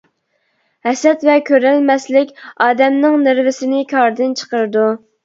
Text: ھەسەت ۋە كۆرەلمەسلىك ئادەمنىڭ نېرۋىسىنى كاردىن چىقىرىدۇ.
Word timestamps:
ھەسەت 0.85 1.25
ۋە 1.27 1.35
كۆرەلمەسلىك 1.49 2.31
ئادەمنىڭ 2.65 3.19
نېرۋىسىنى 3.27 3.83
كاردىن 3.93 4.35
چىقىرىدۇ. 4.41 4.89